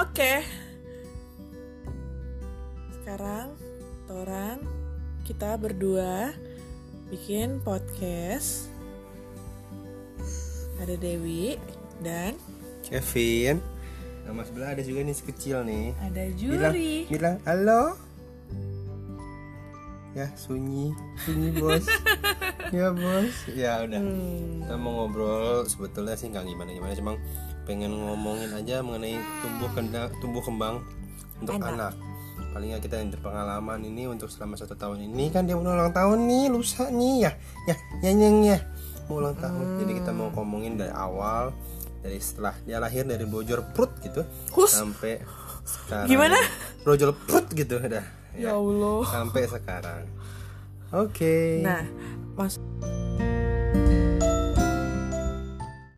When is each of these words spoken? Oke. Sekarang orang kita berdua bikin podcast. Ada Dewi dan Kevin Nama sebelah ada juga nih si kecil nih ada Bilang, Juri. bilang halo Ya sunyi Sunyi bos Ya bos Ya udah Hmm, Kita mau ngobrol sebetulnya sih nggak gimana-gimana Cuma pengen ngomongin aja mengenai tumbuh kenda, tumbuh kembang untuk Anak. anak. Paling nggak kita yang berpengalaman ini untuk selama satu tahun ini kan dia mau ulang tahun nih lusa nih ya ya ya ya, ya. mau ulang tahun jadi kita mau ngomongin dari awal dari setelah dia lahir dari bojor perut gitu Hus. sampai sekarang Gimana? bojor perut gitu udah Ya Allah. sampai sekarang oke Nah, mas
Oke. 0.00 0.40
Sekarang 2.96 3.52
orang 4.08 4.64
kita 5.28 5.60
berdua 5.60 6.32
bikin 7.12 7.60
podcast. 7.60 8.72
Ada 10.80 10.96
Dewi 10.96 11.60
dan 12.00 12.40
Kevin 12.80 13.60
Nama 14.24 14.40
sebelah 14.48 14.72
ada 14.72 14.80
juga 14.80 15.04
nih 15.04 15.12
si 15.12 15.28
kecil 15.28 15.60
nih 15.68 15.92
ada 16.00 16.24
Bilang, 16.32 16.72
Juri. 16.72 16.92
bilang 17.04 17.36
halo 17.44 18.00
Ya 20.16 20.32
sunyi 20.40 20.96
Sunyi 21.20 21.52
bos 21.60 21.84
Ya 22.68 22.88
bos 22.90 23.32
Ya 23.48 23.72
udah 23.80 23.98
Hmm, 23.98 24.60
Kita 24.60 24.74
mau 24.76 24.92
ngobrol 24.98 25.64
sebetulnya 25.64 26.14
sih 26.14 26.28
nggak 26.28 26.44
gimana-gimana 26.44 26.92
Cuma 26.92 27.12
pengen 27.62 27.92
ngomongin 27.94 28.50
aja 28.50 28.80
mengenai 28.80 29.14
tumbuh 29.40 29.70
kenda, 29.70 30.02
tumbuh 30.18 30.40
kembang 30.40 30.82
untuk 31.38 31.56
Anak. 31.56 31.70
anak. 31.70 31.94
Paling 32.50 32.68
nggak 32.68 32.82
kita 32.82 32.94
yang 32.96 33.08
berpengalaman 33.10 33.80
ini 33.82 34.02
untuk 34.04 34.26
selama 34.26 34.54
satu 34.54 34.74
tahun 34.74 35.04
ini 35.04 35.28
kan 35.28 35.44
dia 35.44 35.54
mau 35.54 35.64
ulang 35.64 35.90
tahun 35.90 36.18
nih 36.24 36.44
lusa 36.48 36.88
nih 36.88 37.14
ya 37.20 37.32
ya 37.64 37.76
ya 38.00 38.10
ya, 38.10 38.28
ya. 38.44 38.58
mau 39.06 39.18
ulang 39.18 39.34
tahun 39.34 39.78
jadi 39.78 39.92
kita 39.96 40.10
mau 40.10 40.28
ngomongin 40.30 40.74
dari 40.74 40.90
awal 40.90 41.54
dari 42.00 42.18
setelah 42.18 42.56
dia 42.60 42.76
lahir 42.76 43.04
dari 43.04 43.22
bojor 43.22 43.62
perut 43.68 43.92
gitu 44.00 44.26
Hus. 44.50 44.72
sampai 44.72 45.22
sekarang 45.62 46.08
Gimana? 46.08 46.38
bojor 46.82 47.14
perut 47.14 47.46
gitu 47.50 47.76
udah 47.76 48.04
Ya 48.32 48.52
Allah. 48.52 49.00
sampai 49.06 49.42
sekarang 49.46 50.02
oke 51.06 51.36
Nah, 51.60 51.82
mas 52.40 52.58